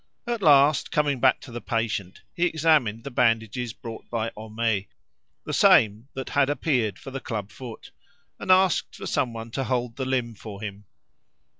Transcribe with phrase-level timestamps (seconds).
[0.25, 4.87] At last, coming back to the patient, he examined the bandages brought by Homais,
[5.45, 7.91] the same that had appeared for the club foot,
[8.39, 10.85] and asked for someone to hold the limb for him.